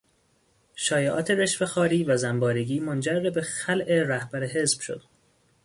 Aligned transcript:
شایعات 0.75 1.31
رشوهخواری 1.31 2.03
و 2.03 2.17
زنبارگی 2.17 2.79
منجر 2.79 3.29
به 3.29 3.41
خلع 3.41 4.01
رهبر 4.03 4.43
حزب 4.45 4.79
شد. 4.81 5.01